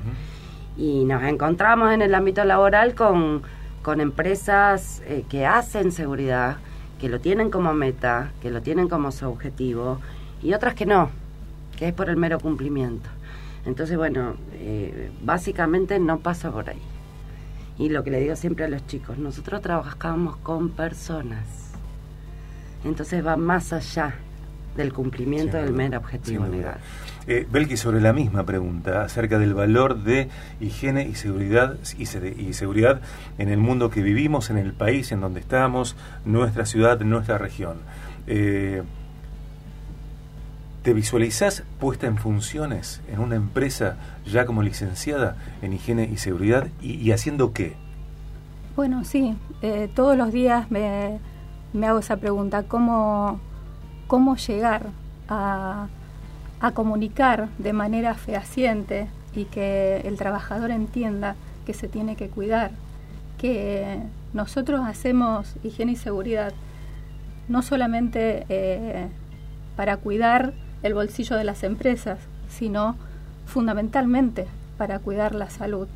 Y 0.77 1.05
nos 1.05 1.23
encontramos 1.23 1.93
en 1.93 2.01
el 2.01 2.13
ámbito 2.15 2.43
laboral 2.43 2.95
con, 2.95 3.43
con 3.81 4.01
empresas 4.01 5.01
eh, 5.05 5.23
que 5.29 5.45
hacen 5.45 5.91
seguridad, 5.91 6.57
que 6.99 7.09
lo 7.09 7.19
tienen 7.19 7.49
como 7.49 7.73
meta, 7.73 8.31
que 8.41 8.51
lo 8.51 8.61
tienen 8.61 8.89
como 8.89 9.11
su 9.11 9.27
objetivo, 9.27 9.99
y 10.41 10.53
otras 10.53 10.75
que 10.75 10.85
no, 10.85 11.09
que 11.77 11.89
es 11.89 11.93
por 11.93 12.09
el 12.09 12.17
mero 12.17 12.39
cumplimiento. 12.39 13.09
Entonces, 13.65 13.97
bueno, 13.97 14.35
eh, 14.53 15.11
básicamente 15.23 15.99
no 15.99 16.19
pasa 16.19 16.51
por 16.51 16.69
ahí. 16.69 16.81
Y 17.77 17.89
lo 17.89 18.03
que 18.03 18.11
le 18.11 18.19
digo 18.19 18.35
siempre 18.35 18.65
a 18.65 18.67
los 18.67 18.85
chicos, 18.87 19.17
nosotros 19.17 19.61
trabajamos 19.61 20.37
con 20.37 20.69
personas. 20.69 21.64
Entonces 22.85 23.25
va 23.25 23.35
más 23.35 23.73
allá 23.73 24.15
del 24.77 24.93
cumplimiento 24.93 25.57
del 25.57 25.73
mero 25.73 25.97
objetivo 25.97 26.45
legal. 26.45 26.77
Eh, 27.27 27.47
Belki, 27.49 27.77
sobre 27.77 28.01
la 28.01 28.13
misma 28.13 28.45
pregunta, 28.45 29.03
acerca 29.03 29.39
del 29.39 29.53
valor 29.53 30.03
de 30.03 30.29
higiene 30.59 31.07
y 31.07 31.15
seguridad, 31.15 31.77
y, 31.97 32.05
seguridad 32.53 33.01
en 33.37 33.49
el 33.49 33.57
mundo 33.57 33.89
que 33.89 34.01
vivimos, 34.01 34.49
en 34.49 34.57
el 34.57 34.73
país 34.73 35.11
en 35.11 35.21
donde 35.21 35.39
estamos, 35.39 35.95
nuestra 36.25 36.65
ciudad, 36.65 36.99
nuestra 36.99 37.37
región. 37.37 37.77
Eh, 38.27 38.83
¿Te 40.83 40.93
visualizás 40.93 41.63
puesta 41.79 42.05
en 42.05 42.17
funciones 42.17 43.01
en 43.11 43.19
una 43.19 43.35
empresa 43.35 43.97
ya 44.23 44.45
como 44.45 44.61
licenciada 44.61 45.35
en 45.63 45.73
higiene 45.73 46.07
y 46.13 46.17
seguridad 46.17 46.67
y, 46.79 47.09
haciendo 47.09 47.53
qué? 47.53 47.73
Bueno, 48.75 49.03
sí, 49.03 49.35
eh, 49.63 49.89
todos 49.95 50.15
los 50.15 50.31
días 50.31 50.69
me, 50.69 51.19
me 51.75 51.87
hago 51.87 51.99
esa 51.99 52.17
pregunta, 52.17 52.63
¿cómo 52.63 53.39
cómo 54.07 54.35
llegar 54.35 54.87
a, 55.27 55.87
comunicar 56.73 57.49
de 57.59 57.73
manera 57.73 58.15
fehaciente 58.15 59.07
y 59.35 59.45
que 59.45 59.97
el 60.05 60.17
trabajador 60.17 60.71
entienda 60.71 61.35
que 61.63 61.75
se 61.75 61.87
tiene 61.87 62.15
que 62.15 62.27
cuidar, 62.27 62.71
que 63.37 63.99
nosotros 64.33 64.81
hacemos 64.83 65.53
higiene 65.63 65.91
y 65.91 65.95
seguridad 65.95 66.53
no 67.47 67.61
solamente 67.61 68.47
eh, 68.49 69.07
para 69.75 69.97
cuidar 69.97 70.53
el 70.81 70.95
bolsillo 70.95 71.35
de 71.35 71.43
las 71.43 71.61
empresas, 71.61 72.17
sino 72.49 72.95
fundamentalmente 73.45 74.47
para 74.79 74.97
cuidar 74.97 75.35
la 75.35 75.51
salud 75.51 75.87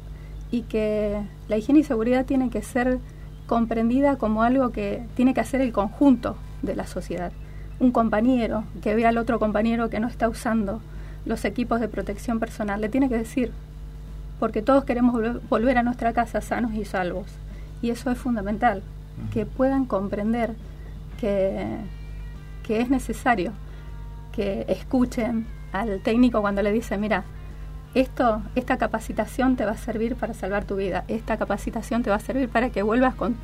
y 0.52 0.62
que 0.62 1.20
la 1.48 1.58
higiene 1.58 1.80
y 1.80 1.84
seguridad 1.84 2.26
tiene 2.26 2.52
que 2.52 2.62
ser 2.62 3.00
comprendida 3.50 4.16
como 4.16 4.44
algo 4.44 4.70
que 4.70 5.04
tiene 5.16 5.34
que 5.34 5.42
hacer 5.42 5.60
el 5.60 5.74
conjunto 5.74 6.38
de 6.62 6.78
la 6.78 6.88
sociedad 6.88 7.34
un 7.80 7.92
compañero 7.92 8.66
que 8.82 8.96
ve 8.96 9.06
al 9.06 9.18
otro 9.18 9.40
compañero 9.40 9.90
que 9.90 10.00
no 10.00 10.08
está 10.08 10.28
usando 10.28 10.82
los 11.26 11.46
equipos 11.46 11.80
de 11.80 11.88
protección 11.88 12.40
personal, 12.40 12.82
le 12.82 12.90
tiene 12.90 13.10
que 13.10 13.18
decir, 13.18 13.52
porque 14.40 14.62
todos 14.62 14.84
queremos 14.84 15.20
volver 15.50 15.78
a 15.78 15.84
nuestra 15.84 16.14
casa 16.14 16.42
sanos 16.42 16.74
y 16.74 16.86
salvos. 16.86 17.28
Y 17.82 17.92
eso 17.92 18.12
es 18.12 18.18
fundamental, 18.18 18.84
que 19.34 19.46
puedan 19.46 19.86
comprender 19.86 20.56
que, 21.20 21.66
que 22.64 22.82
es 22.82 22.90
necesario 22.90 23.52
que 24.34 24.66
escuchen 24.68 25.46
al 25.72 26.02
técnico 26.02 26.42
cuando 26.42 26.62
le 26.62 26.72
dice, 26.72 26.98
mira, 26.98 27.24
esto, 27.96 28.42
esta 28.56 28.78
capacitación 28.78 29.56
te 29.56 29.66
va 29.66 29.72
a 29.72 29.78
servir 29.78 30.16
para 30.16 30.34
salvar 30.34 30.66
tu 30.66 30.76
vida, 30.76 31.04
esta 31.08 31.38
capacitación 31.38 32.04
te 32.04 32.10
va 32.10 32.18
a 32.18 32.20
servir 32.20 32.50
para 32.50 32.70
que 32.70 32.84
vuelvas 32.84 33.16
con 33.16 33.36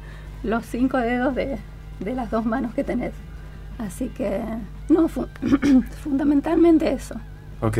los 0.44 0.66
cinco 0.66 0.98
dedos 0.98 1.36
de, 1.36 1.58
de 2.00 2.16
las 2.16 2.30
dos 2.32 2.46
manos 2.46 2.74
que 2.74 2.84
tenés. 2.84 3.14
Así 3.78 4.08
que, 4.10 4.42
no, 4.90 5.08
fundamentalmente 6.04 6.92
eso. 6.92 7.16
Ok. 7.62 7.78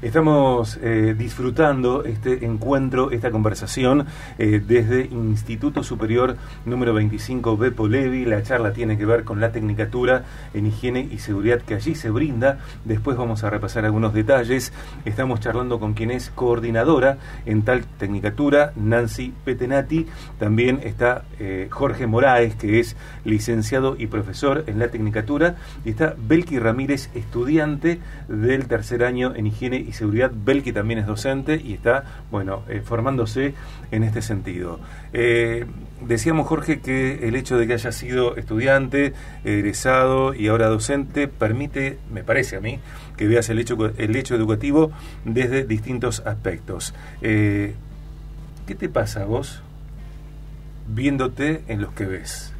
Estamos 0.00 0.78
eh, 0.80 1.16
disfrutando 1.18 2.04
este 2.04 2.44
encuentro, 2.44 3.10
esta 3.10 3.32
conversación 3.32 4.06
eh, 4.38 4.62
desde 4.64 5.06
Instituto 5.06 5.82
Superior 5.82 6.36
número 6.64 6.94
25 6.94 7.56
Bepo 7.56 7.88
Levi. 7.88 8.24
La 8.24 8.44
charla 8.44 8.72
tiene 8.72 8.96
que 8.96 9.04
ver 9.04 9.24
con 9.24 9.40
la 9.40 9.50
tecnicatura 9.50 10.22
en 10.54 10.66
higiene 10.66 11.08
y 11.10 11.18
seguridad 11.18 11.62
que 11.62 11.74
allí 11.74 11.96
se 11.96 12.10
brinda. 12.10 12.60
Después 12.84 13.16
vamos 13.16 13.42
a 13.42 13.50
repasar 13.50 13.84
algunos 13.84 14.14
detalles. 14.14 14.72
Estamos 15.04 15.40
charlando 15.40 15.80
con 15.80 15.94
quien 15.94 16.12
es 16.12 16.30
coordinadora 16.30 17.18
en 17.44 17.62
tal 17.62 17.84
tecnicatura, 17.84 18.72
Nancy 18.76 19.34
Petenati. 19.44 20.06
También 20.38 20.78
está 20.84 21.24
eh, 21.40 21.66
Jorge 21.72 22.06
Moraes, 22.06 22.54
que 22.54 22.78
es 22.78 22.94
licenciado 23.24 23.96
y 23.98 24.06
profesor 24.06 24.62
en 24.68 24.78
la 24.78 24.92
tecnicatura. 24.92 25.56
Y 25.84 25.90
está 25.90 26.14
Belki 26.16 26.60
Ramírez, 26.60 27.10
estudiante 27.16 27.98
del 28.28 28.68
tercer 28.68 29.02
año 29.02 29.34
en 29.34 29.48
higiene 29.48 29.87
y 29.88 29.92
seguridad. 29.92 30.30
Belki 30.34 30.72
también 30.72 31.00
es 31.00 31.06
docente 31.06 31.60
y 31.62 31.72
está, 31.72 32.04
bueno, 32.30 32.62
eh, 32.68 32.82
formándose 32.84 33.54
en 33.90 34.04
este 34.04 34.20
sentido. 34.20 34.78
Eh, 35.12 35.64
decíamos, 36.02 36.46
Jorge, 36.46 36.80
que 36.80 37.26
el 37.26 37.34
hecho 37.34 37.56
de 37.56 37.66
que 37.66 37.72
haya 37.72 37.90
sido 37.90 38.36
estudiante, 38.36 39.14
egresado 39.44 40.34
y 40.34 40.48
ahora 40.48 40.68
docente 40.68 41.26
permite, 41.26 41.98
me 42.12 42.22
parece 42.22 42.56
a 42.56 42.60
mí, 42.60 42.80
que 43.16 43.26
veas 43.26 43.48
el 43.48 43.58
hecho, 43.58 43.76
el 43.96 44.14
hecho 44.14 44.34
educativo 44.34 44.92
desde 45.24 45.64
distintos 45.64 46.20
aspectos. 46.26 46.94
Eh, 47.22 47.74
¿Qué 48.66 48.74
te 48.74 48.90
pasa 48.90 49.22
a 49.22 49.24
vos 49.24 49.62
viéndote 50.86 51.64
en 51.68 51.80
los 51.80 51.92
que 51.94 52.04
ves? 52.04 52.52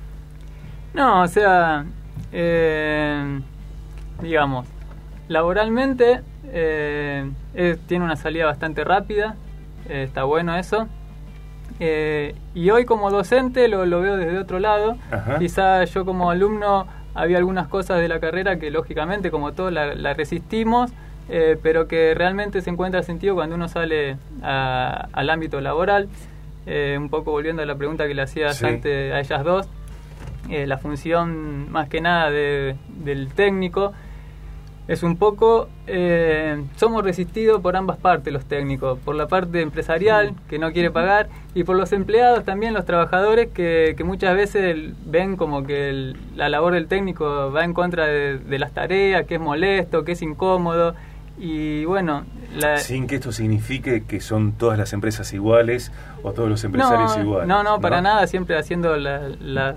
No, 0.94 1.22
o 1.22 1.28
sea, 1.28 1.84
digamos, 4.22 4.66
laboralmente 5.28 6.22
eh, 6.52 7.76
tiene 7.86 8.04
una 8.04 8.16
salida 8.16 8.46
bastante 8.46 8.84
rápida, 8.84 9.36
eh, 9.88 10.04
está 10.04 10.24
bueno 10.24 10.56
eso. 10.56 10.88
Eh, 11.80 12.34
y 12.54 12.70
hoy 12.70 12.84
como 12.84 13.10
docente 13.10 13.68
lo, 13.68 13.86
veo 14.00 14.16
desde 14.16 14.38
otro 14.38 14.58
lado. 14.58 14.96
Quizá 15.38 15.84
yo 15.84 16.04
como 16.04 16.30
alumno 16.30 16.86
había 17.14 17.38
algunas 17.38 17.68
cosas 17.68 18.00
de 18.00 18.08
la 18.08 18.20
carrera 18.20 18.58
que 18.58 18.70
lógicamente 18.70 19.30
como 19.30 19.52
todos 19.52 19.72
la, 19.72 20.14
resistimos, 20.14 20.92
pero 21.62 21.86
que 21.86 22.14
realmente 22.14 22.62
se 22.62 22.70
encuentra 22.70 23.02
sentido 23.02 23.34
cuando 23.34 23.54
uno 23.54 23.68
sale 23.68 24.16
al 24.42 25.30
ámbito 25.30 25.60
laboral. 25.60 26.08
un 26.66 27.08
poco 27.10 27.30
volviendo 27.32 27.62
a 27.62 27.66
la 27.66 27.74
pregunta 27.76 28.06
que 28.06 28.14
le 28.14 28.22
hacías 28.22 28.62
antes 28.64 29.12
a 29.12 29.20
ellas 29.20 29.44
dos, 29.44 29.68
la 30.48 30.78
función 30.78 31.70
más 31.70 31.88
que 31.88 32.00
nada 32.00 32.30
del 32.30 33.28
técnico 33.34 33.92
es 34.88 35.02
un 35.02 35.18
poco, 35.18 35.68
eh, 35.86 36.64
somos 36.76 37.04
resistidos 37.04 37.60
por 37.60 37.76
ambas 37.76 37.98
partes 37.98 38.32
los 38.32 38.46
técnicos, 38.46 38.98
por 38.98 39.14
la 39.14 39.28
parte 39.28 39.60
empresarial 39.60 40.34
que 40.48 40.58
no 40.58 40.72
quiere 40.72 40.90
pagar 40.90 41.28
y 41.54 41.64
por 41.64 41.76
los 41.76 41.92
empleados 41.92 42.44
también, 42.44 42.72
los 42.72 42.86
trabajadores 42.86 43.48
que, 43.52 43.94
muchas 44.02 44.34
veces 44.34 44.94
ven 45.04 45.36
como 45.36 45.64
que 45.64 46.14
la 46.34 46.48
labor 46.48 46.72
del 46.72 46.86
técnico 46.86 47.52
va 47.52 47.64
en 47.64 47.74
contra 47.74 48.06
de, 48.06 48.58
las 48.58 48.72
tareas, 48.72 49.26
que 49.26 49.34
es 49.34 49.40
molesto, 49.40 50.04
que 50.04 50.12
es 50.12 50.22
incómodo. 50.22 50.94
Y 51.38 51.84
bueno... 51.84 52.24
Sin 52.78 53.06
que 53.06 53.16
esto 53.16 53.30
signifique 53.30 54.04
que 54.04 54.20
son 54.20 54.52
todas 54.52 54.78
las 54.78 54.94
empresas 54.94 55.32
iguales 55.34 55.92
o 56.22 56.32
todos 56.32 56.48
los 56.48 56.64
empresarios 56.64 57.16
iguales. 57.18 57.46
No, 57.46 57.62
no, 57.62 57.80
para 57.80 58.00
nada, 58.00 58.26
siempre 58.26 58.56
haciendo 58.56 58.96
las 58.96 59.76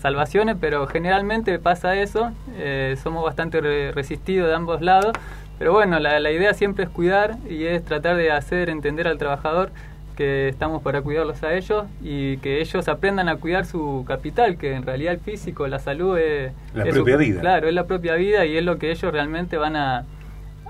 salvaciones, 0.00 0.56
pero 0.60 0.86
generalmente 0.86 1.58
pasa 1.58 1.96
eso, 1.96 2.30
eh, 2.56 2.96
somos 3.02 3.24
bastante 3.24 3.60
resistidos 3.92 4.48
de 4.48 4.54
ambos 4.54 4.80
lados, 4.82 5.12
pero 5.58 5.72
bueno, 5.72 5.98
la, 5.98 6.20
la, 6.20 6.30
idea 6.30 6.52
siempre 6.52 6.84
es 6.84 6.90
cuidar 6.90 7.36
y 7.48 7.64
es 7.64 7.84
tratar 7.84 8.16
de 8.16 8.30
hacer 8.30 8.68
entender 8.68 9.08
al 9.08 9.16
trabajador 9.16 9.70
que 10.16 10.48
estamos 10.48 10.82
para 10.82 11.02
cuidarlos 11.02 11.42
a 11.42 11.54
ellos 11.54 11.84
y 12.02 12.38
que 12.38 12.60
ellos 12.60 12.88
aprendan 12.88 13.28
a 13.28 13.36
cuidar 13.36 13.66
su 13.66 14.04
capital, 14.08 14.56
que 14.56 14.74
en 14.74 14.82
realidad 14.84 15.14
el 15.14 15.20
físico, 15.20 15.66
la 15.68 15.78
salud 15.78 16.18
es... 16.18 16.52
La 16.74 16.84
propia 16.84 17.16
vida. 17.16 17.40
Claro, 17.40 17.68
es 17.68 17.74
la 17.74 17.86
propia 17.86 18.14
vida 18.14 18.46
y 18.46 18.56
es 18.56 18.64
lo 18.64 18.78
que 18.78 18.90
ellos 18.90 19.12
realmente 19.12 19.58
van 19.58 19.76
a, 19.76 20.04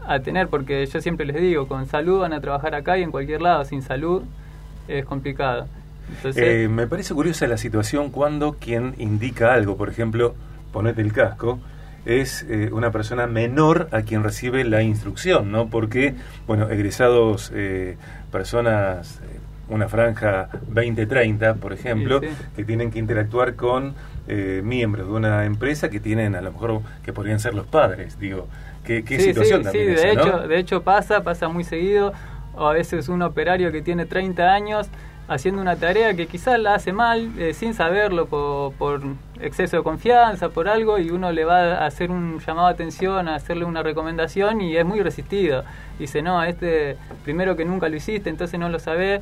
a 0.07 0.21
tener, 0.21 0.49
porque 0.49 0.85
yo 0.87 1.01
siempre 1.01 1.27
les 1.27 1.37
digo, 1.37 1.69
con 1.69 1.87
salud 1.87 2.21
van 2.21 2.33
a 2.33 2.41
trabajar 2.41 2.75
acá 2.75 2.99
y 2.99 3.03
en 3.03 3.11
cualquier 3.11 3.41
lado, 3.41 3.65
sin 3.65 3.83
salud 3.83 4.23
es 4.89 5.05
complicado. 5.05 5.67
Eh, 6.25 6.69
me 6.71 6.87
parece 6.87 7.15
curiosa 7.15 7.47
la 7.47 7.57
situación 7.57 8.11
cuando 8.11 8.55
quien 8.55 8.95
indica 8.99 9.55
algo, 9.55 9.77
por 9.77 9.89
ejemplo, 9.89 10.35
ponete 10.73 11.03
el 11.03 11.13
casco, 11.13 11.59
es 12.05 12.47
eh, 12.49 12.71
una 12.73 12.93
persona 12.93 13.27
menor 13.27 13.89
a 13.91 14.03
quien 14.03 14.23
recibe 14.23 14.65
la 14.65 14.83
instrucción, 14.83 15.51
¿no? 15.51 15.69
Porque, 15.69 16.15
bueno, 16.47 16.69
egresados, 16.71 17.51
eh, 17.55 17.97
personas, 18.31 19.21
una 19.69 19.89
franja 19.89 20.49
20-30, 20.73 21.57
por 21.57 21.73
ejemplo, 21.73 22.21
que 22.55 22.65
tienen 22.65 22.91
que 22.91 22.99
interactuar 22.99 23.55
con 23.55 23.95
miembros 24.29 25.07
de 25.07 25.13
una 25.13 25.45
empresa 25.45 25.89
que 25.89 26.01
tienen, 26.01 26.35
a 26.35 26.41
lo 26.41 26.51
mejor, 26.51 26.81
que 27.05 27.13
podrían 27.13 27.39
ser 27.39 27.55
los 27.55 27.67
padres, 27.67 28.19
digo. 28.19 28.49
¿Qué, 28.85 29.03
situación 29.21 29.65
también 29.65 29.97
Sí, 29.97 30.03
de, 30.03 30.13
hecho, 30.13 30.39
de 30.47 30.59
hecho 30.59 30.83
pasa, 30.83 31.23
pasa 31.25 31.49
muy 31.49 31.65
seguido, 31.65 32.13
o 32.55 32.67
a 32.69 32.73
veces 32.73 33.09
un 33.09 33.23
operario 33.23 33.73
que 33.73 33.83
tiene 33.83 34.07
30 34.07 34.53
años 34.53 34.89
haciendo 35.29 35.61
una 35.61 35.77
tarea 35.77 36.15
que 36.15 36.27
quizás 36.27 36.59
la 36.59 36.75
hace 36.75 36.93
mal, 36.93 37.33
eh, 37.39 37.55
sin 37.55 37.75
saberlo, 37.75 38.27
por, 38.27 39.03
exceso 39.41 39.79
de 39.79 39.83
confianza, 39.83 40.49
por 40.49 40.69
algo, 40.69 40.99
y 40.99 41.11
uno 41.11 41.33
le 41.33 41.45
va 41.45 41.75
a 41.75 41.87
hacer 41.87 42.11
un 42.11 42.39
llamado 42.41 42.69
de 42.69 42.75
atención, 42.75 43.29
a 43.29 43.35
hacerle 43.35 43.65
una 43.65 43.83
recomendación, 43.83 44.61
y 44.61 44.77
es 44.77 44.85
muy 44.85 45.01
resistido. 45.01 45.65
Dice, 45.99 46.23
no, 46.23 46.43
este 46.43 46.97
primero 47.25 47.57
que 47.57 47.65
nunca 47.65 47.89
lo 47.89 47.97
hiciste, 47.97 48.31
entonces 48.31 48.59
no 48.59 48.69
lo 48.69 48.79
sabe 48.79 49.21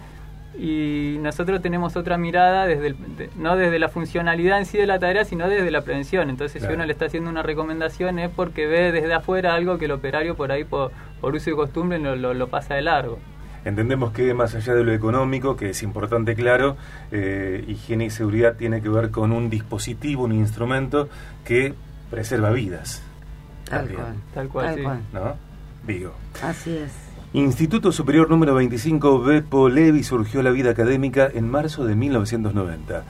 y 0.57 1.17
nosotros 1.21 1.61
tenemos 1.63 1.97
otra 1.97 2.17
mirada, 2.17 2.67
desde 2.67 2.95
no 3.37 3.57
desde 3.57 3.81
la 3.81 3.89
funcionalidad 3.89 4.59
en 4.59 4.67
sí 4.67 4.79
de 4.79 4.87
la 4.87 5.01
tarea, 5.01 5.25
sino 5.25 5.49
desde 5.49 5.71
la 5.73 5.83
prevención. 5.83 6.31
Entonces, 6.31 6.63
si 6.63 6.73
uno 6.73 6.87
le 6.87 6.93
está 6.93 7.07
haciendo 7.07 7.29
una 7.29 7.43
recomendación 7.43 8.21
es 8.21 8.31
porque 8.31 8.67
ve 8.67 8.93
desde 8.93 9.13
afuera 9.15 9.55
algo 9.55 9.79
que 9.79 9.87
el 9.87 9.93
operario 9.93 10.37
por 10.37 10.53
ahí, 10.53 10.63
por, 10.63 10.93
uso 11.23 11.51
y 11.51 11.55
costumbre, 11.55 11.99
lo 11.99 12.49
pasa 12.49 12.75
de 12.75 12.83
largo. 12.83 13.19
Entendemos 13.65 14.13
que 14.13 14.35
más 14.35 14.55
allá 14.55 14.75
de 14.75 14.85
lo 14.85 14.93
económico, 14.93 15.57
que 15.57 15.71
es 15.71 15.83
importante, 15.83 16.35
claro, 16.35 16.77
eh, 17.11 17.65
higiene 17.67 18.07
y 18.07 18.11
seguridad 18.11 18.57
tiene 18.57 18.83
que 18.83 18.89
ver 18.89 19.11
con 19.11 19.33
un 19.33 19.49
dispositivo, 19.49 20.25
un 20.25 20.33
instrumento 20.33 21.09
que 21.45 21.75
preserva 22.11 22.51
vidas. 22.51 23.03
Tal 23.69 23.89
cual. 23.89 24.15
Tal 24.35 24.49
cual, 24.49 25.03
¿No? 25.13 25.37
Digo. 25.87 26.13
Así 26.43 26.77
es. 26.77 26.93
Instituto 27.33 27.91
Superior 27.91 28.31
número 28.31 28.55
25 28.55 29.21
Bepo 29.21 29.69
Levi 29.69 30.05
surgió 30.05 30.41
la 30.43 30.51
vida 30.51 30.71
académica 30.71 31.29
en 31.35 31.51
marzo 31.51 31.85
de 31.85 31.97
1990 31.97 33.03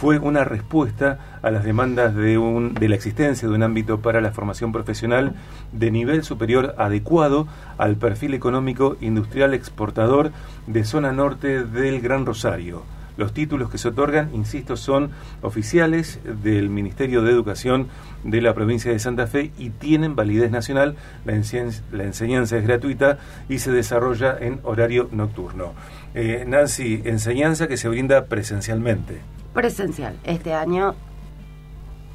fue 0.00 0.18
una 0.18 0.44
respuesta 0.44 1.18
a 1.42 1.50
las 1.50 1.62
demandas 1.62 2.14
de, 2.14 2.38
un, 2.38 2.72
de 2.72 2.88
la 2.88 2.94
existencia 2.94 3.46
de 3.46 3.54
un 3.54 3.62
ámbito 3.62 4.00
para 4.00 4.22
la 4.22 4.32
formación 4.32 4.72
profesional 4.72 5.34
de 5.72 5.90
nivel 5.90 6.24
superior 6.24 6.74
adecuado 6.78 7.46
al 7.76 7.96
perfil 7.96 8.32
económico 8.32 8.96
industrial 9.02 9.52
exportador 9.52 10.32
de 10.66 10.84
zona 10.84 11.12
norte 11.12 11.64
del 11.64 12.00
Gran 12.00 12.24
Rosario. 12.24 12.82
Los 13.18 13.34
títulos 13.34 13.68
que 13.68 13.76
se 13.76 13.88
otorgan, 13.88 14.30
insisto, 14.32 14.78
son 14.78 15.10
oficiales 15.42 16.18
del 16.42 16.70
Ministerio 16.70 17.20
de 17.20 17.32
Educación 17.32 17.88
de 18.24 18.40
la 18.40 18.54
provincia 18.54 18.90
de 18.90 18.98
Santa 18.98 19.26
Fe 19.26 19.50
y 19.58 19.68
tienen 19.68 20.16
validez 20.16 20.50
nacional. 20.50 20.96
La, 21.26 21.34
enseñanza, 21.34 22.56
es 22.56 22.64
gratuita 22.64 23.18
y 23.50 23.58
se 23.58 23.70
desarrolla 23.70 24.34
en 24.40 24.60
horario 24.62 25.10
nocturno. 25.12 25.74
Eh, 26.14 26.46
Nancy, 26.48 27.02
enseñanza 27.04 27.68
que 27.68 27.76
se 27.76 27.90
brinda 27.90 28.24
presencialmente 28.24 29.20
presencial 29.52 30.16
este 30.24 30.54
año 30.54 30.94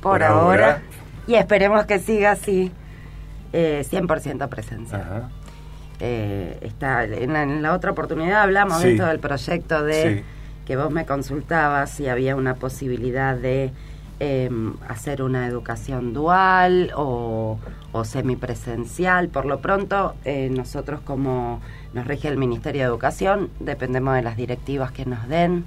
por, 0.02 0.24
ahora, 0.24 0.82
y 1.28 1.36
esperemos 1.36 1.86
que 1.86 2.00
siga 2.00 2.32
así 2.32 2.72
eh, 3.54 3.84
100% 3.90 4.48
presencial. 4.50 5.30
Eh, 6.00 6.60
está, 6.62 7.06
en 7.06 7.62
la, 7.62 7.74
otra 7.74 7.92
oportunidad 7.92 8.42
hablamos 8.42 8.82
de 8.82 8.92
esto 8.92 9.06
del 9.06 9.20
proyecto 9.20 9.84
de 9.84 10.24
que 10.66 10.76
vos 10.76 10.92
me 10.92 11.06
consultabas 11.06 11.90
si 11.92 12.10
había 12.10 12.36
una 12.36 12.56
posibilidad 12.56 13.36
de 13.36 13.72
em, 14.20 14.74
hacer 14.88 15.22
una 15.22 15.48
educación 15.48 16.14
dual 16.14 16.92
o, 16.96 17.60
o 17.92 18.04
semipresencial. 18.04 19.30
Por 19.30 19.46
lo 19.46 19.60
pronto, 19.60 20.16
eh, 20.26 20.50
nosotros 20.50 21.02
como 21.02 21.62
nos 21.94 22.06
rige 22.08 22.28
el 22.28 22.38
Ministerio 22.38 22.82
de 22.82 22.88
Educación, 22.88 23.50
dependemos 23.60 24.16
de 24.16 24.22
las 24.22 24.36
directivas 24.38 24.92
que 24.92 25.06
nos 25.06 25.28
den. 25.28 25.66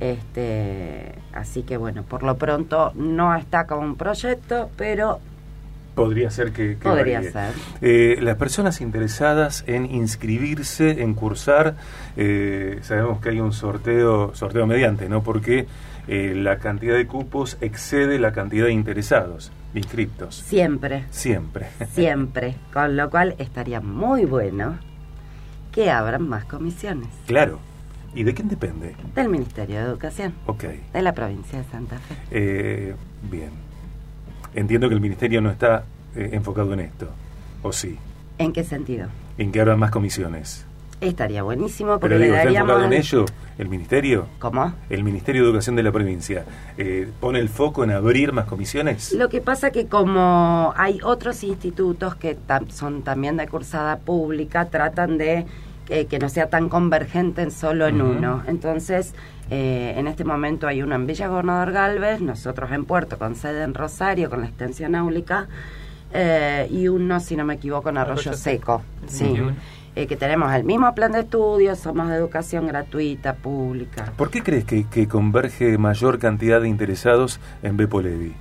este, 0.00 1.14
así 1.32 1.62
que 1.62 1.76
bueno, 1.76 2.02
por 2.02 2.22
lo 2.22 2.36
pronto 2.36 2.92
no 2.94 3.34
está 3.36 3.66
como 3.66 3.82
un 3.82 3.96
proyecto, 3.96 4.70
pero 4.76 5.20
Podría 5.94 6.30
ser 6.30 6.52
que... 6.52 6.78
Podría 6.82 7.22
ser. 7.22 7.52
Eh, 7.82 8.18
las 8.20 8.36
personas 8.36 8.80
interesadas 8.80 9.64
en 9.66 9.84
inscribirse, 9.84 11.02
en 11.02 11.14
cursar, 11.14 11.74
eh, 12.16 12.78
sabemos 12.82 13.20
que 13.20 13.30
hay 13.30 13.40
un 13.40 13.52
sorteo, 13.52 14.34
sorteo 14.34 14.66
mediante, 14.66 15.08
¿no? 15.08 15.22
Porque 15.22 15.66
eh, 16.12 16.34
la 16.34 16.58
cantidad 16.58 16.96
de 16.96 17.06
cupos 17.06 17.56
excede 17.60 18.18
la 18.18 18.32
cantidad 18.32 18.64
de 18.64 18.72
interesados, 18.72 19.52
inscriptos. 19.76 20.34
Siempre. 20.34 21.04
Siempre. 21.10 21.68
Siempre. 21.92 22.56
Con 22.72 22.96
lo 22.96 23.08
cual 23.10 23.36
estaría 23.38 23.80
muy 23.80 24.24
bueno 24.24 24.76
que 25.70 25.88
abran 25.88 26.28
más 26.28 26.46
comisiones. 26.46 27.06
Claro. 27.28 27.60
¿Y 28.12 28.24
de 28.24 28.34
quién 28.34 28.48
depende? 28.48 28.96
Del 29.14 29.28
Ministerio 29.28 29.76
de 29.76 29.84
Educación. 29.84 30.34
Ok. 30.46 30.64
De 30.92 31.00
la 31.00 31.12
provincia 31.12 31.60
de 31.60 31.64
Santa 31.66 31.96
Fe. 31.98 32.16
Eh, 32.32 32.96
bien. 33.30 33.50
Entiendo 34.52 34.88
que 34.88 34.96
el 34.96 35.00
Ministerio 35.00 35.40
no 35.40 35.48
está 35.48 35.84
eh, 36.16 36.30
enfocado 36.32 36.72
en 36.72 36.80
esto, 36.80 37.08
¿o 37.62 37.72
sí? 37.72 37.96
¿En 38.38 38.52
qué 38.52 38.64
sentido? 38.64 39.06
En 39.38 39.52
que 39.52 39.60
abran 39.60 39.78
más 39.78 39.92
comisiones. 39.92 40.66
Estaría 41.00 41.42
buenísimo 41.42 41.98
porque 41.98 42.16
Pero 42.16 42.18
digo, 42.20 42.34
le 42.34 42.38
¿está 42.42 42.50
enfocado 42.60 42.84
en 42.84 42.92
ello 42.92 43.24
el 43.56 43.68
Ministerio? 43.68 44.26
¿Cómo? 44.38 44.74
El 44.90 45.02
Ministerio 45.02 45.42
de 45.42 45.48
Educación 45.48 45.76
de 45.76 45.82
la 45.82 45.92
provincia. 45.92 46.44
Eh, 46.76 47.08
¿Pone 47.20 47.38
el 47.38 47.48
foco 47.48 47.84
en 47.84 47.90
abrir 47.90 48.32
más 48.32 48.44
comisiones? 48.44 49.12
Lo 49.14 49.28
que 49.30 49.40
pasa 49.40 49.70
que 49.70 49.86
como 49.86 50.74
hay 50.76 51.00
otros 51.02 51.42
institutos 51.42 52.14
que 52.16 52.36
tam- 52.36 52.68
son 52.70 53.02
también 53.02 53.36
de 53.38 53.48
cursada 53.48 53.96
pública, 53.98 54.66
tratan 54.66 55.16
de 55.16 55.46
eh, 55.88 56.04
que 56.06 56.18
no 56.18 56.28
sea 56.28 56.48
tan 56.50 56.68
convergente 56.68 57.42
en 57.42 57.50
solo 57.50 57.86
en 57.86 58.00
uno. 58.02 58.42
Entonces, 58.46 59.14
eh, 59.50 59.94
en 59.96 60.06
este 60.06 60.22
momento 60.24 60.66
hay 60.68 60.82
uno 60.82 60.94
en 60.94 61.06
Villa 61.06 61.26
Gobernador 61.28 61.72
Galvez, 61.72 62.20
nosotros 62.20 62.70
en 62.72 62.84
Puerto, 62.84 63.18
con 63.18 63.34
sede 63.34 63.62
en 63.64 63.74
Rosario, 63.74 64.30
con 64.30 64.42
la 64.42 64.46
extensión 64.46 64.94
áulica, 64.94 65.48
eh, 66.12 66.68
y 66.70 66.88
uno, 66.88 67.18
si 67.20 67.34
no 67.36 67.44
me 67.44 67.54
equivoco, 67.54 67.88
en 67.88 67.98
Arroyo, 67.98 68.20
Arroyo 68.20 68.36
Seco. 68.36 68.82
Sí. 69.06 69.24
21. 69.24 69.52
Eh, 69.96 70.06
que 70.06 70.16
tenemos 70.16 70.52
el 70.54 70.62
mismo 70.64 70.94
plan 70.94 71.10
de 71.12 71.20
estudios, 71.20 71.78
somos 71.80 72.08
de 72.08 72.14
educación 72.14 72.68
gratuita, 72.68 73.34
pública. 73.34 74.12
¿Por 74.16 74.30
qué 74.30 74.42
crees 74.42 74.64
que, 74.64 74.84
que 74.84 75.08
converge 75.08 75.76
mayor 75.78 76.18
cantidad 76.20 76.60
de 76.60 76.68
interesados 76.68 77.40
en 77.62 77.76
Bepo 77.76 78.00
Levi? 78.00 78.34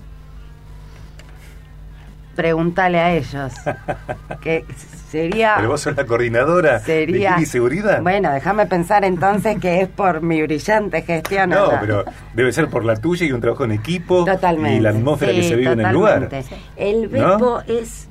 Pregúntale 2.36 3.00
a 3.00 3.12
ellos. 3.14 3.52
que 4.42 4.64
sería... 5.10 5.56
¿Pero 5.58 5.70
vos 5.70 5.82
sos 5.82 5.98
la 5.98 6.06
coordinadora 6.06 6.80
Sería... 6.80 7.36
de 7.36 7.42
y 7.42 7.46
Seguridad? 7.46 8.02
Bueno, 8.02 8.32
déjame 8.32 8.66
pensar 8.66 9.04
entonces 9.04 9.60
que 9.60 9.82
es 9.82 9.90
por 9.90 10.22
mi 10.22 10.42
brillante 10.42 11.02
gestión. 11.02 11.50
no, 11.50 11.72
pero 11.82 12.06
debe 12.34 12.54
ser 12.54 12.70
por 12.70 12.86
la 12.86 12.96
tuya 12.96 13.26
y 13.26 13.34
un 13.34 13.42
trabajo 13.42 13.66
en 13.66 13.74
equipo 13.74 14.24
Totalmente. 14.24 14.78
y 14.78 14.80
la 14.80 14.92
atmósfera 14.92 15.34
que 15.34 15.44
se 15.44 15.56
vive 15.56 15.74
en 15.74 15.82
el 15.82 15.92
lugar. 15.92 16.30
El 16.78 17.02
¿No? 17.02 17.10
Bepo 17.10 17.62
es... 17.68 18.08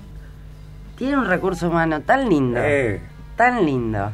Tiene 0.99 1.17
un 1.17 1.27
recurso 1.27 1.69
humano 1.69 2.01
tan 2.03 2.29
lindo. 2.29 2.61
Eh, 2.63 3.01
tan 3.39 3.65
lindo. 3.65 4.13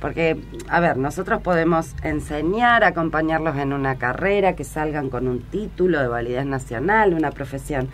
Porque, 0.00 0.38
a 0.68 0.80
ver, 0.80 0.98
nosotros 0.98 1.40
podemos 1.40 1.94
enseñar, 2.02 2.84
acompañarlos 2.84 3.56
en 3.56 3.72
una 3.72 3.96
carrera, 3.96 4.54
que 4.54 4.64
salgan 4.64 5.08
con 5.08 5.26
un 5.26 5.40
título 5.40 5.98
de 5.98 6.08
validez 6.08 6.44
nacional, 6.44 7.14
una 7.14 7.30
profesión. 7.30 7.88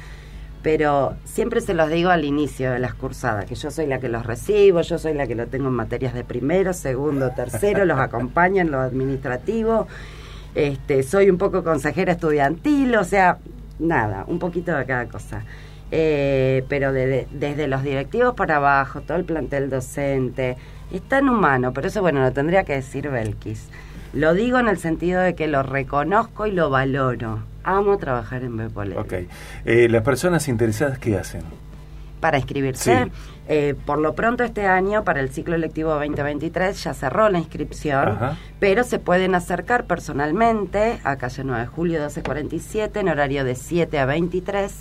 Pero 0.60 1.14
siempre 1.25 1.60
se 1.60 1.72
los 1.72 1.88
digo 1.88 2.10
al 2.10 2.25
inicio 2.25 2.72
de 2.72 2.80
las 2.80 2.94
cursadas, 2.94 3.44
que 3.44 3.54
yo 3.54 3.70
soy 3.70 3.87
la 3.87 4.00
que 4.00 4.08
los 4.08 4.26
recibo, 4.26 4.80
yo 4.80 4.99
soy 4.99 5.14
la 5.14 5.28
que 5.28 5.37
lo 5.37 5.46
tengo 5.46 5.68
en 5.68 5.75
materias 5.75 6.12
de 6.12 6.25
primero, 6.25 6.72
segundo, 6.72 7.30
tercero, 7.30 7.84
los 7.84 8.00
acompaño 8.00 8.60
en 8.60 8.72
lo 8.72 8.80
administrativo, 8.80 9.87
este, 10.56 11.04
soy 11.04 11.30
un 11.30 11.38
poco 11.38 11.62
consejera 11.62 12.12
estudiantil, 12.12 12.96
o 12.96 13.04
sea, 13.04 13.38
nada, 13.78 14.25
un 14.26 14.40
poquito 14.40 14.75
de 14.75 14.84
cada 14.84 15.06
cosa. 15.06 15.44
Eh, 15.92 16.64
pero 16.68 16.92
de- 16.92 17.06
de- 17.06 17.26
desde 17.32 17.66
los 17.66 17.82
directivos 17.82 18.35
para 18.35 18.56
abajo, 18.56 19.00
todo 19.00 19.16
el 19.16 19.25
plantel 19.25 19.70
docente, 19.70 20.56
es 20.92 21.02
tan 21.02 21.28
humano, 21.28 21.73
pero 21.73 21.88
eso 21.88 22.00
bueno, 22.00 22.20
lo 22.20 22.32
tendría 22.32 22.64
que 22.64 22.75
decir 22.75 23.11
Belkis. 23.11 23.68
Lo 24.12 24.35
digo 24.35 24.59
en 24.59 24.68
el 24.68 24.78
sentido 24.78 25.20
de 25.20 25.35
que 25.35 25.47
lo 25.49 25.62
reconozco 25.62 26.47
y 26.47 26.52
lo 26.52 26.70
valoro. 26.70 27.40
Amo 27.64 27.97
trabajar 27.99 28.42
en 28.42 28.56
Bepole. 28.56 28.97
ok. 28.99 29.12
Eh, 29.64 29.88
¿Las 29.90 30.02
personas 30.02 30.49
interesadas 30.49 30.99
qué 30.99 31.16
hacen? 31.16 31.42
Para 32.20 32.37
inscribirse, 32.38 33.04
Sí. 33.04 33.12
eh, 33.49 33.75
por 33.87 33.99
lo 33.99 34.14
pronto 34.14 34.44
este 34.44 34.66
año, 34.66 35.04
para 35.04 35.20
el 35.20 35.30
ciclo 35.30 35.56
lectivo 35.56 35.90
2023, 35.94 36.82
ya 36.85 36.92
cerró 36.94 37.28
la 37.30 37.38
inscripción, 37.38 38.09
Ajá. 38.11 38.37
pero 38.59 38.85
se 38.85 38.99
pueden 38.99 39.35
acercar 39.35 39.85
personalmente 39.87 40.99
a 41.04 41.16
calle 41.16 41.44
9 41.44 41.62
de 41.62 41.66
julio 41.66 41.99
1247 42.00 43.00
en 43.00 43.08
horario 43.08 43.45
de 43.45 43.54
7 43.54 43.99
a 43.99 44.04
23 44.06 44.73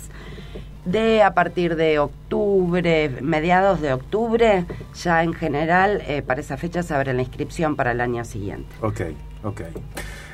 de 0.84 1.22
a 1.22 1.34
partir 1.34 1.76
de 1.76 1.98
octubre, 1.98 3.10
mediados 3.20 3.80
de 3.80 3.92
octubre, 3.92 4.64
ya 4.94 5.22
en 5.22 5.34
general 5.34 6.02
eh, 6.06 6.22
para 6.22 6.40
esa 6.40 6.56
fecha 6.56 6.82
se 6.82 6.94
abre 6.94 7.12
la 7.12 7.22
inscripción 7.22 7.76
para 7.76 7.92
el 7.92 8.00
año 8.00 8.24
siguiente. 8.24 8.74
Ok, 8.80 9.00
ok. 9.44 9.62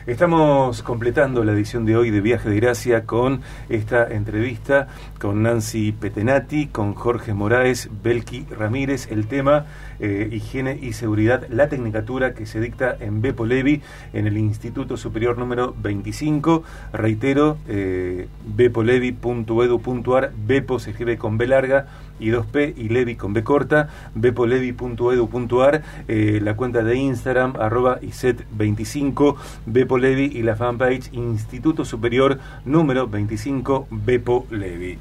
Estamos 0.07 0.85
completando 0.85 1.43
la 1.43 1.51
edición 1.51 1.85
de 1.85 1.97
hoy 1.97 2.11
de 2.13 2.21
Viaje 2.21 2.49
de 2.49 2.61
Gracia 2.61 3.07
con 3.07 3.41
esta 3.69 4.07
entrevista 4.07 4.87
con 5.19 5.43
Nancy 5.43 5.91
Petenati, 5.91 6.69
con 6.69 6.95
Jorge 6.95 7.35
Moraes, 7.35 7.91
Belki 8.05 8.47
Ramírez, 8.49 9.11
el 9.11 9.27
tema 9.27 9.67
eh, 9.99 10.29
higiene 10.31 10.79
y 10.81 10.93
seguridad, 10.93 11.49
la 11.51 11.69
tecnicatura 11.69 12.35
que 12.35 12.47
se 12.47 12.61
dicta 12.61 12.97
en 13.01 13.21
Bepo 13.21 13.47
Levi, 13.47 13.83
en 14.13 14.29
el 14.29 14.39
Instituto 14.39 14.97
Superior 14.97 15.39
número 15.39 15.75
25. 15.77 16.63
Reitero, 16.93 17.59
eh, 17.67 18.29
bepolevi.edu.ar, 18.47 20.33
Bepo 20.37 20.79
se 20.79 20.91
escribe 20.91 21.19
con 21.19 21.37
B 21.37 21.49
larga 21.49 21.89
y 22.19 22.31
2P 22.31 22.75
y 22.77 22.89
Levi 22.89 23.17
con 23.17 23.33
B 23.33 23.45
corta, 23.45 23.89
bepolevi.edu.ar, 24.15 25.83
eh, 26.09 26.41
la 26.43 26.57
cuenta 26.57 26.83
de 26.83 26.97
Instagram, 26.97 27.55
arroba 27.59 28.01
ISET25, 28.01 29.37
Bepo 29.67 29.99
Levi 29.99 30.27
y 30.27 30.43
la 30.43 30.57
fanpage 30.57 31.13
Instituto 31.13 31.85
Superior 31.85 32.39
número 32.65 33.07
25, 33.07 33.89
Bepo 33.91 34.47
Levi. 34.51 34.99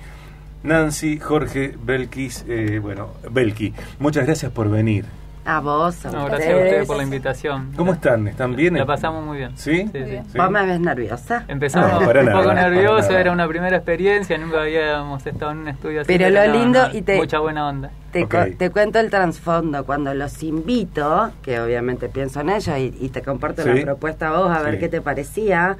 Nancy, 0.63 1.19
Jorge, 1.19 1.75
Belkis, 1.83 2.43
eh, 2.47 2.79
bueno, 2.81 3.09
Belki, 3.31 3.73
muchas 3.99 4.25
gracias 4.25 4.51
por 4.51 4.69
venir. 4.69 5.05
A 5.47 5.59
vos, 5.59 6.03
a 6.07 6.11
No, 6.11 6.25
gracias 6.25 6.53
a 6.53 6.57
ustedes 6.57 6.87
por 6.87 6.97
la 6.97 7.03
invitación. 7.03 7.71
¿Cómo 7.77 7.93
están? 7.93 8.27
¿Están 8.27 8.55
bien? 8.55 8.73
La 8.75 8.85
pasamos 8.87 9.23
muy 9.23 9.37
bien. 9.37 9.51
¿Sí? 9.55 9.87
Sí, 9.91 10.03
sí. 10.03 10.19
¿Sí? 10.31 10.37
¿Vos 10.39 10.49
me 10.49 10.65
ves 10.65 10.79
nerviosa? 10.79 11.43
Empezamos 11.47 11.91
No, 11.91 11.99
un 11.99 12.05
para 12.07 12.21
poco 12.21 12.31
nada, 12.31 12.47
para 12.47 12.69
nervioso, 12.69 13.15
era 13.15 13.31
una 13.31 13.47
primera 13.47 13.77
experiencia, 13.77 14.39
nunca 14.39 14.61
habíamos 14.61 15.23
estado 15.27 15.51
en 15.51 15.57
un 15.59 15.67
estudio 15.67 16.01
así. 16.01 16.07
Pero 16.07 16.31
lo 16.31 16.47
no, 16.47 16.51
lindo 16.53 16.87
no, 16.87 16.95
y 16.95 17.01
te- 17.03 17.17
Mucha 17.17 17.37
buena 17.39 17.67
onda. 17.67 17.91
Te, 18.11 18.23
Ok. 18.23 18.31
co- 18.31 18.57
te 18.57 18.71
cuento 18.71 18.97
el 18.99 19.11
trasfondo. 19.11 19.85
Cuando 19.85 20.15
los 20.15 20.41
invito, 20.41 21.29
que 21.43 21.59
obviamente 21.59 22.09
pienso 22.09 22.39
en 22.41 22.49
ellos 22.49 22.75
y, 22.79 22.95
y 22.99 23.09
te 23.09 23.21
comparto 23.21 23.61
Sí. 23.61 23.69
la 23.69 23.81
propuesta 23.83 24.29
a 24.29 24.39
vos 24.39 24.49
a 24.49 24.63
ver 24.63 24.79
qué 24.79 24.89
te 24.89 25.01
parecía, 25.01 25.77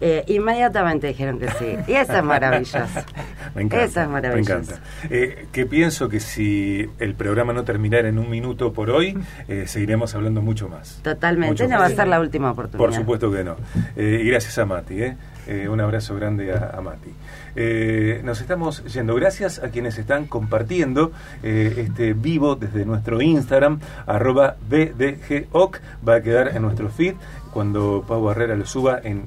eh, 0.00 0.24
inmediatamente 0.28 1.06
dijeron 1.08 1.38
que 1.38 1.48
sí. 1.52 1.76
Y 1.86 1.92
eso 1.92 2.14
es 2.16 2.24
maravilloso. 2.24 2.78
Me 3.54 3.62
encanta. 3.62 3.84
Eso 3.84 4.00
es 4.00 4.06
Me 4.06 4.12
maravilloso. 4.12 4.52
encanta. 4.72 4.80
Eh, 5.10 5.46
que 5.52 5.66
pienso 5.66 6.08
que 6.08 6.20
si 6.20 6.88
el 6.98 7.14
programa 7.14 7.52
no 7.52 7.64
terminara 7.64 8.08
en 8.08 8.18
un 8.18 8.30
minuto 8.30 8.72
por 8.72 8.90
hoy, 8.90 9.18
eh, 9.48 9.64
seguiremos 9.66 10.14
hablando 10.14 10.40
mucho 10.42 10.68
más. 10.68 11.00
Totalmente, 11.02 11.52
Mucho 11.52 11.68
no 11.68 11.78
va 11.78 11.86
a 11.86 11.90
ser 11.90 12.08
la 12.08 12.20
última 12.20 12.50
oportunidad. 12.52 12.78
Por 12.86 12.94
supuesto 12.94 13.30
que 13.30 13.44
no. 13.44 13.56
Eh, 13.96 14.20
y 14.24 14.28
gracias 14.28 14.56
a 14.58 14.64
Mati. 14.66 15.02
eh. 15.02 15.16
Un 15.68 15.80
abrazo 15.80 16.14
grande 16.14 16.52
a, 16.52 16.70
a 16.76 16.80
Mati. 16.80 17.10
Eh, 17.56 18.20
nos 18.22 18.40
estamos 18.40 18.84
yendo. 18.84 19.16
Gracias 19.16 19.58
a 19.58 19.70
quienes 19.70 19.98
están 19.98 20.26
compartiendo 20.26 21.10
eh, 21.42 21.74
este 21.88 22.12
vivo 22.12 22.54
desde 22.54 22.84
nuestro 22.84 23.20
Instagram, 23.20 23.80
arroba 24.06 24.54
BDGOC. 24.68 25.80
Va 26.08 26.14
a 26.16 26.22
quedar 26.22 26.54
en 26.54 26.62
nuestro 26.62 26.88
feed 26.90 27.14
cuando 27.52 28.04
Pau 28.06 28.22
Barrera 28.22 28.56
lo 28.56 28.66
suba 28.66 29.00
en, 29.02 29.24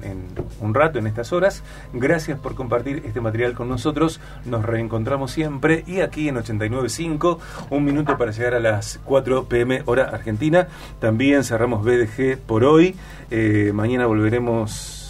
un 0.60 0.74
rato, 0.74 0.98
en 0.98 1.06
estas 1.06 1.32
horas. 1.32 1.62
Gracias 1.92 2.38
por 2.38 2.54
compartir 2.54 3.02
este 3.04 3.20
material 3.20 3.54
con 3.54 3.68
nosotros. 3.68 4.20
Nos 4.44 4.64
reencontramos 4.64 5.30
siempre. 5.30 5.84
Y 5.86 6.00
aquí 6.00 6.28
en 6.28 6.36
89.5, 6.36 7.38
un 7.70 7.84
minuto 7.84 8.16
para 8.16 8.32
llegar 8.32 8.54
a 8.54 8.60
las 8.60 9.00
4 9.04 9.44
pm 9.44 9.82
hora 9.86 10.04
argentina. 10.04 10.68
También 11.00 11.44
cerramos 11.44 11.84
BDG 11.84 12.38
por 12.38 12.64
hoy. 12.64 12.96
Eh, 13.30 13.72
mañana 13.74 14.06
volveremos 14.06 15.03